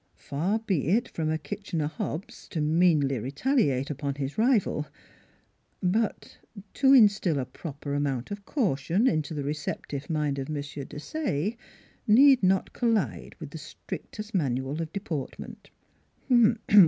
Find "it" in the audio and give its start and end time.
0.87-1.07